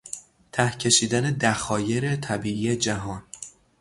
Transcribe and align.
ته 0.51 0.69
کشیدن 0.69 1.31
دخایر 1.31 2.15
طبیعی 2.15 2.75
جهان 2.75 3.23